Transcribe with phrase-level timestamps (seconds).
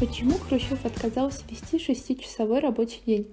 [0.00, 3.26] Почему Хрущев отказался вести шестичасовой рабочий день?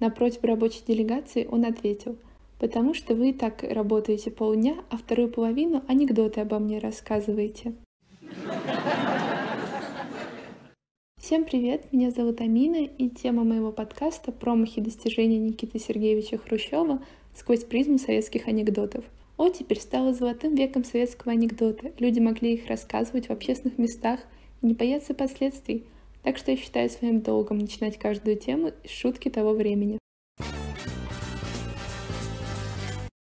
[0.00, 2.16] На просьбу рабочей делегации он ответил,
[2.58, 7.74] потому что вы и так работаете полдня, а вторую половину анекдоты обо мне рассказываете.
[11.18, 17.02] Всем привет, меня зовут Амина, и тема моего подкаста «Промахи достижения Никиты Сергеевича Хрущева
[17.34, 19.04] сквозь призму советских анекдотов».
[19.36, 21.92] Оттепель стала золотым веком советского анекдота.
[21.98, 24.20] Люди могли их рассказывать в общественных местах
[24.62, 25.84] и не бояться последствий.
[26.26, 30.00] Так что я считаю своим долгом начинать каждую тему с шутки того времени.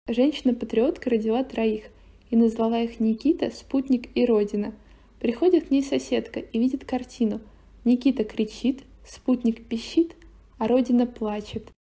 [0.08, 1.86] Женщина-патриотка родила троих
[2.30, 4.72] и назвала их Никита, Спутник и Родина.
[5.18, 7.41] Приходит к ней соседка и видит картину.
[7.84, 10.14] Никита кричит, Спутник пищит,
[10.58, 11.72] а Родина плачет.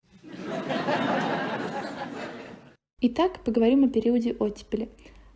[3.02, 4.88] Итак, поговорим о периоде оттепели.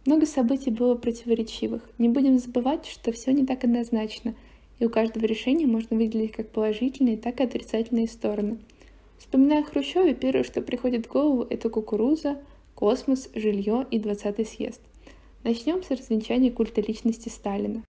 [0.06, 1.82] Много событий было противоречивых.
[1.98, 4.34] Не будем забывать, что все не так однозначно,
[4.78, 8.58] и у каждого решения можно выделить как положительные, так и отрицательные стороны.
[9.18, 12.38] Вспоминая о Хрущеве, первое, что приходит в голову, это кукуруза,
[12.74, 14.80] космос, жилье и 20-й съезд.
[15.42, 17.82] Начнем с развенчания культа личности Сталина.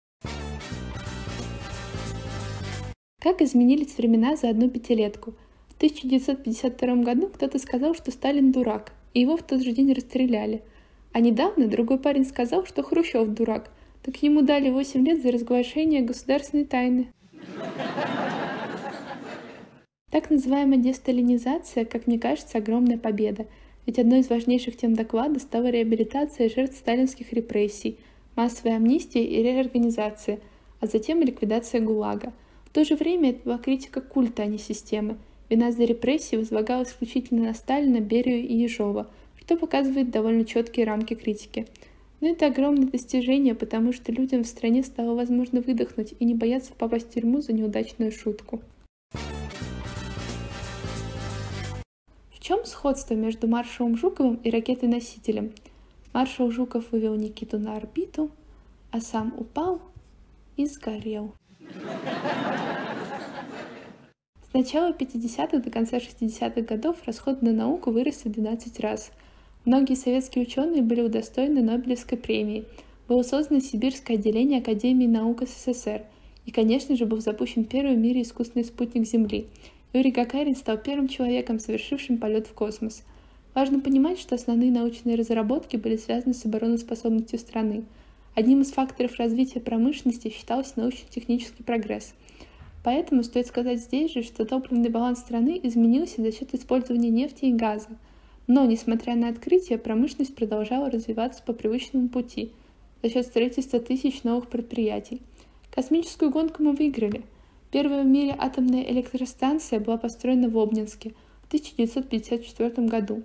[3.21, 5.33] Как изменились времена за одну пятилетку?
[5.67, 10.63] В 1952 году кто-то сказал, что Сталин дурак, и его в тот же день расстреляли.
[11.11, 13.71] А недавно другой парень сказал, что Хрущев дурак,
[14.03, 17.07] так ему дали 8 лет за разглашение государственной тайны.
[20.11, 23.45] Так называемая десталинизация, как мне кажется, огромная победа,
[23.85, 27.97] ведь одной из важнейших тем доклада стала реабилитация жертв сталинских репрессий,
[28.35, 30.39] массовая амнистия и реорганизация,
[30.79, 32.33] а затем ликвидация ГУЛАГа.
[32.65, 35.17] В то же время это была критика культа, а не системы–
[35.49, 41.15] Вина за репрессии возлагалась исключительно на Сталина, Берию и Ежова, что показывает довольно четкие рамки
[41.15, 41.65] критики.
[42.21, 46.73] Но это огромное достижение, потому что людям в стране стало возможно выдохнуть и не бояться
[46.73, 48.61] попасть в тюрьму за неудачную шутку.
[52.31, 55.51] В чем сходство между маршалом Жуковым и ракетой-носителем?
[56.13, 58.31] Маршал Жуков вывел Никиту на орбиту,
[58.91, 59.81] а сам упал
[60.57, 61.33] и сгорел.
[64.49, 69.11] С начала 50-х до конца 60-х годов расход на науку вырос в 12 раз.
[69.69, 72.65] Многие советские ученые были удостоены Нобелевской премии.
[73.07, 76.05] Было создано Сибирское отделение Академии наук СССР.
[76.47, 79.45] И, конечно же, был запущен первый в мире искусственный спутник Земли.
[79.93, 83.03] Юрий Гагарин стал первым человеком, совершившим полет в космос.
[83.53, 87.83] Важно понимать, что основные научные разработки были связаны с обороноспособностью страны.
[88.33, 92.15] Одним из факторов развития промышленности считался научно-технический прогресс–
[92.83, 97.53] Поэтому стоит сказать здесь же, что топливный баланс страны изменился за счет использования нефти и
[97.53, 97.89] газа.
[98.49, 102.51] Но, несмотря на открытие, промышленность продолжала развиваться по привычному пути
[103.01, 105.21] за счет строительства тысяч новых предприятий.
[105.71, 107.23] Космическую гонку мы выиграли.
[107.71, 113.23] Первая в мире атомная электростанция была построена в Обнинске в 1954 году.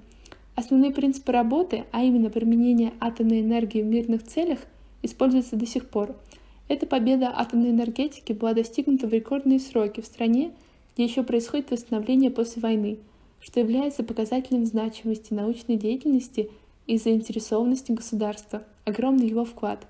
[0.54, 4.60] Основные принципы работы, а именно применение атомной энергии в мирных целях,
[5.02, 6.14] используются до сих пор–
[6.66, 10.52] эта победа атомной энергетики была достигнута в рекордные сроки в стране,
[10.94, 12.98] где еще происходит восстановление после войны,
[13.44, 16.50] что является показателем значимости научной деятельности
[16.86, 19.86] и заинтересованности государства, огромный его вклад.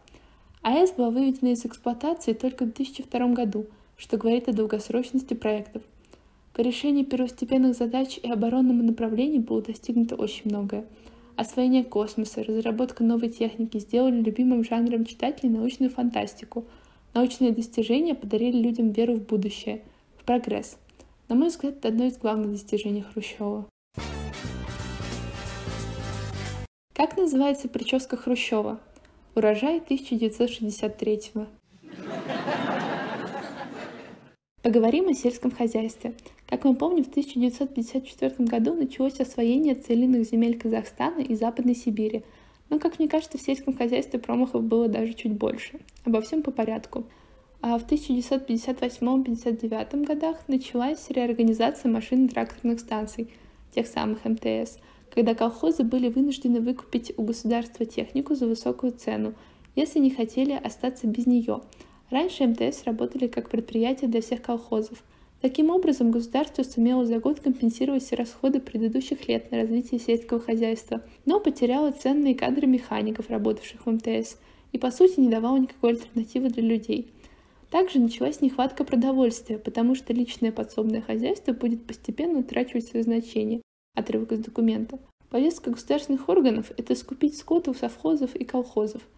[0.63, 3.67] АЭС была выведена из эксплуатации только в 2002 году,
[3.97, 5.83] что говорит о долгосрочности проектов.
[6.55, 10.85] По решению первостепенных задач и оборонному направлению было достигнуто очень многое–
[11.37, 16.65] Освоение космоса, разработка новой техники сделали любимым жанром читателей научную фантастику.
[17.13, 19.83] Научные достижения подарили людям веру в будущее,
[20.17, 20.79] в прогресс.
[21.29, 23.67] На мой взгляд, это одно из главных достижений Хрущева.
[26.93, 28.79] Как называется прическа Хрущева?
[29.35, 31.47] Урожай 1963 -го.
[34.63, 36.15] Поговорим о сельском хозяйстве.
[36.47, 42.23] Как мы помним, в 1954 году началось освоение целинных земель Казахстана и Западной Сибири.
[42.69, 45.81] Но, как мне кажется, в сельском хозяйстве промахов было даже чуть больше.
[46.05, 47.05] Обо всем по порядку.
[47.67, 53.31] А в 1958-59 годах началась реорганизация машин тракторных станций,
[53.75, 54.77] тех самых МТС,
[55.15, 59.33] когда колхозы были вынуждены выкупить у государства технику за высокую цену,
[59.77, 61.63] если не хотели остаться без нее–
[62.11, 65.03] Раньше МТС работали как предприятие для всех колхозов.
[65.41, 71.03] Таким образом, государство сумело за год компенсировать все расходы предыдущих лет на развитие сельского хозяйства,
[71.27, 74.37] но потеряло ценные кадры механиков, работавших в МТС,
[74.73, 77.11] и по сути не давало никакой альтернативы для людей.
[77.75, 83.63] Также началась нехватка продовольствия, потому что личное подсобное хозяйство будет постепенно утрачивать свое значение.
[83.97, 85.01] Отрывок из документа.
[85.29, 89.03] Повестка государственных органов– это скупить скот у совхозов и колхозов–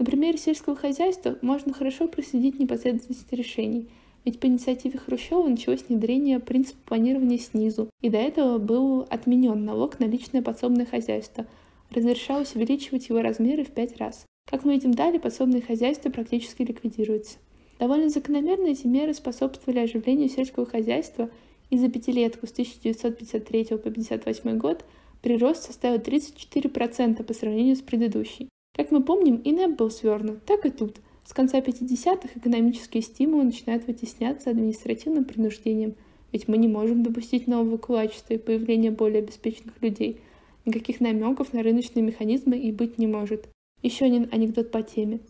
[0.00, 3.90] на примере сельского хозяйства можно хорошо проследить непоследовательность решений.
[4.24, 10.00] Ведь по инициативе Хрущева началось внедрение принципа планирования снизу, и до этого был отменен налог
[10.00, 11.44] на личное подсобное хозяйство.
[11.90, 14.24] Разрешалось увеличивать его размеры в пять раз.
[14.50, 17.36] Как мы видим далее, подсобные хозяйства практически ликвидируются.
[17.80, 21.28] Довольно закономерно эти меры способствовали оживлению сельского хозяйства,
[21.70, 24.84] и за пятилетку с 1953 по 1958 год
[25.22, 28.48] прирост составил 34% по сравнению с предыдущей.
[28.76, 30.98] Как мы помним, и НЭП был свернут, так и тут–
[31.30, 35.94] с конца 50-х экономические стимулы начинают вытесняться административным принуждением,
[36.32, 40.20] ведь мы не можем допустить нового кулачества и появления более обеспеченных людей.
[40.64, 43.48] Никаких намеков на рыночные механизмы и быть не может.
[43.80, 45.20] Еще один анекдот по теме.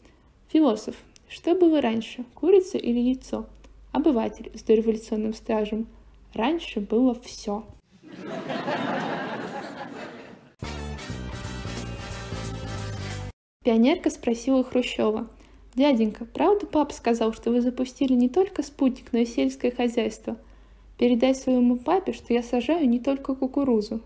[0.48, 0.96] Философ.
[1.30, 3.46] Что было раньше, курица или яйцо?
[3.92, 5.86] Обыватель с дореволюционным стажем.
[6.34, 7.64] Раньше было все.
[13.62, 15.28] Пионерка спросила Хрущева,
[15.76, 20.36] «Дяденька, правда папа сказал, что вы запустили не только спутник, но и сельское хозяйство?
[20.98, 24.00] Передай своему папе, что я сажаю не только кукурузу».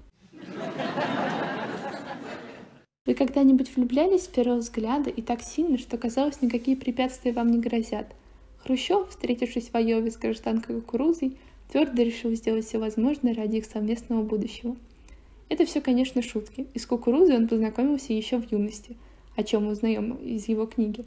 [3.07, 7.59] Вы когда-нибудь влюблялись с первого взгляда и так сильно, что казалось, никакие препятствия вам не
[7.59, 8.07] грозят?
[8.65, 11.37] Хрущев, встретившись в Айове с гражданкой кукурузой,
[11.71, 14.75] твердо решил сделать все возможное ради их совместного будущего.
[15.51, 16.67] Это все, конечно, шутки.
[16.73, 18.97] И с кукурузой он познакомился еще в юности,
[19.37, 21.05] о чем мы узнаем из его книги.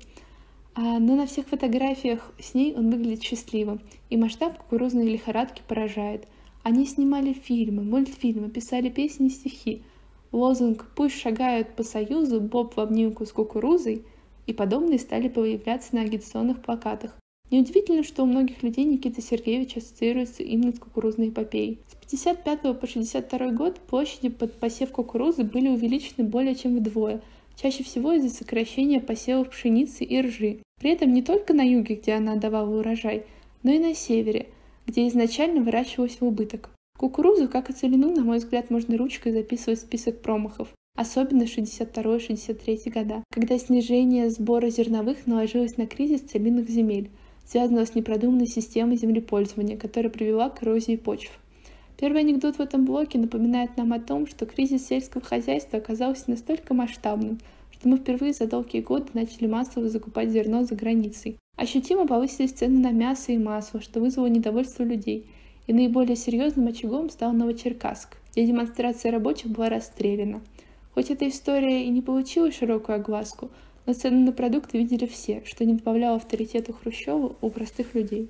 [0.75, 6.27] А, но на всех фотографиях с ней он выглядит счастливым, и масштаб кукурузной лихорадки поражает.
[6.61, 9.81] Они снимали фильмы, мультфильмы, писали песни и стихи.
[10.31, 14.03] Лозунг «Пусть шагают по союзу Боб в обнимку с кукурузой»
[14.45, 17.17] и подобные стали появляться на агитационных плакатах.
[17.49, 21.79] Неудивительно, что у многих людей Никита Сергеевич ассоциируется именно с кукурузной эпопеей.
[21.87, 27.21] С 55 по 62 год площади под посев кукурузы были увеличены более чем вдвое,
[27.55, 30.59] чаще всего из-за сокращения посевов пшеницы и ржи.
[30.79, 33.25] При этом не только на юге, где она давала урожай,
[33.63, 34.47] но и на севере,
[34.85, 36.69] где изначально выращивалась в убыток.
[36.97, 42.91] Кукурузу, как и целину, на мой взгляд, можно ручкой записывать в список промахов, особенно 62-63
[42.91, 47.11] года, когда снижение сбора зерновых наложилось на кризис целинных земель,
[47.45, 51.31] связанного с непродуманной системой землепользования, которая привела к эрозии почв.
[51.97, 56.73] Первый анекдот в этом блоке напоминает нам о том, что кризис сельского хозяйства оказался настолько
[56.73, 57.39] масштабным,
[57.71, 61.37] что мы впервые за долгие годы начали массово закупать зерно за границей.
[61.57, 65.27] Ощутимо повысились цены на мясо и масло, что вызвало недовольство людей.
[65.67, 70.41] И наиболее серьезным очагом стал Новочеркасск, где демонстрация рабочих была расстреляна.
[70.93, 73.49] Хоть эта история и не получила широкую огласку,
[73.85, 78.29] но цены на продукты видели все, что не добавляло авторитету Хрущева у простых людей.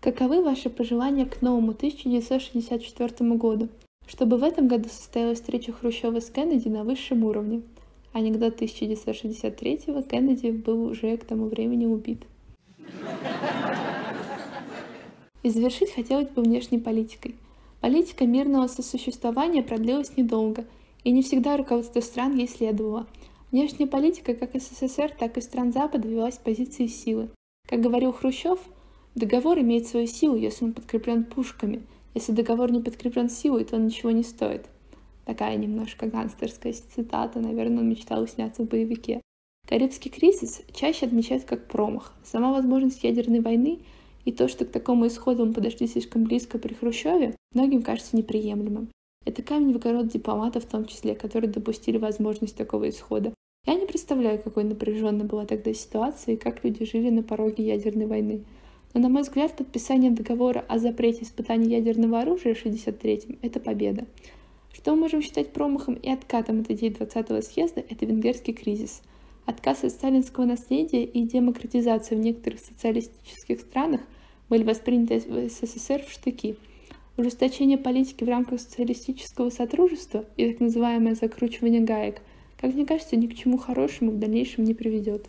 [0.00, 3.70] Каковы ваши пожелания к новому 1964 году?
[4.06, 7.62] чтобы в этом году состоялась встреча Хрущева с Кеннеди на высшем уровне.
[8.12, 12.22] Анекдот 1963-го Кеннеди был уже к тому времени убит.
[15.42, 17.36] И завершить хотелось бы внешней политикой.
[17.80, 20.64] Политика мирного сосуществования продлилась недолго,
[21.02, 23.06] и не всегда руководство стран ей следовало.
[23.52, 27.28] Внешняя политика как СССР, так и стран Запада велась позиции силы.
[27.68, 28.58] Как говорил Хрущев,
[29.14, 31.82] договор имеет свою силу, если он подкреплен пушками–
[32.14, 34.66] если договор не подкреплен силой, то он ничего не стоит.
[35.24, 39.20] Такая немножко гангстерская цитата, наверное, он мечтал сняться в боевике.
[39.66, 42.12] Карибский кризис чаще отмечают как промах.
[42.22, 43.80] Сама возможность ядерной войны
[44.24, 48.88] и то, что к такому исходу мы подошли слишком близко при Хрущеве, многим кажется неприемлемым.
[49.24, 53.32] Это камень в огород дипломатов в том числе, которые допустили возможность такого исхода.
[53.66, 58.06] Я не представляю, какой напряженной была тогда ситуация и как люди жили на пороге ядерной
[58.06, 58.44] войны.
[58.92, 64.04] Но, на мой взгляд, подписание договора о запрете испытаний ядерного оружия в 1963-м– это победа.
[64.72, 69.02] Что мы можем считать промахом и откатом от идеи 20-го съезда– это венгерский кризис.
[69.46, 74.00] Отказ от сталинского наследия и демократизация в некоторых социалистических странах
[74.48, 76.56] были восприняты в СССР в штыки.
[77.16, 82.22] Ужесточение политики в рамках социалистического сотрудничества и так называемое закручивание гаек,
[82.58, 85.26] как мне кажется, ни к чему хорошему в дальнейшем не приведет.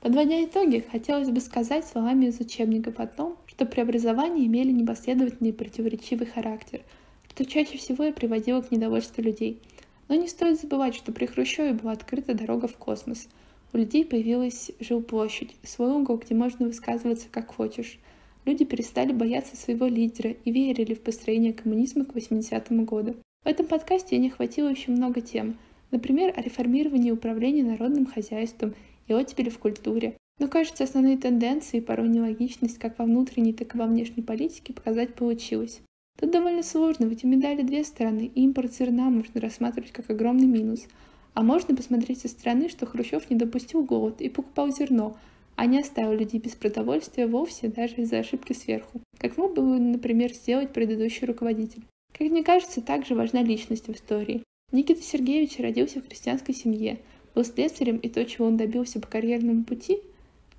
[0.00, 5.52] Подводя итоги, хотелось бы сказать словами из учебников о том, что преобразования имели непоследовательный и
[5.52, 6.82] противоречивый характер,
[7.30, 9.60] что чаще всего и приводило к недовольству людей.
[10.08, 13.28] Но не стоит забывать, что при Хрущеве была открыта дорога в космос.
[13.72, 17.98] У людей появилась жилплощадь, свой угол, где можно высказываться как хочешь.
[18.46, 23.16] Люди перестали бояться своего лидера и верили в построение коммунизма к 80-му году.
[23.44, 25.58] В этом подкасте не хватило еще много тем,
[25.90, 28.74] например, о реформировании управления народным хозяйством
[29.06, 30.16] и оттепели в культуре.
[30.38, 34.72] Но, кажется, основные тенденции и порой нелогичность как во внутренней, так и во внешней политике
[34.72, 35.80] показать получилось.
[36.18, 40.46] Тут довольно сложно, ведь у медали две стороны, и импорт зерна можно рассматривать как огромный
[40.46, 40.86] минус,
[41.34, 45.16] А можно посмотреть со стороны, что Хрущев не допустил голод и покупал зерно,
[45.54, 50.32] а не оставил людей без продовольствия вовсе даже из-за ошибки сверху, как мог бы, например,
[50.32, 51.84] сделать предыдущий руководитель.
[52.12, 54.42] Как мне кажется, также важна личность в истории.
[54.72, 56.98] Никита Сергеевич родился в христианской семье,
[57.34, 59.98] был слесарем, и то, чего он добился по карьерному пути,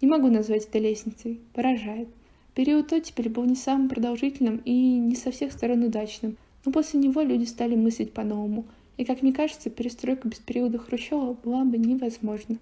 [0.01, 2.07] не могу назвать это лестницей, поражает.
[2.59, 6.35] Период оттепели был не самым продолжительным и не со всех сторон удачным,
[6.65, 8.65] но после него люди стали мыслить по-новому,
[8.97, 12.57] и, как мне кажется, перестройка без периода Хрущева была бы невозможна.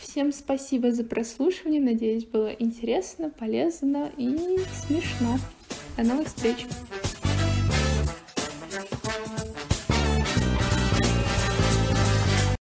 [0.00, 4.36] Всем спасибо за прослушивание, надеюсь, было интересно, полезно и
[4.86, 5.38] смешно.
[5.96, 6.68] До новых встреч!